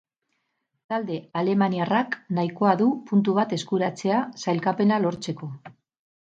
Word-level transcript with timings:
Talde 0.93 1.17
alemaniarrak 1.41 2.17
nahikoa 2.37 2.71
du 2.79 2.87
puntu 3.11 3.37
bat 3.41 3.55
eskuratzea, 3.59 4.23
sailkapena 4.45 4.99
lortzeko. 5.07 5.53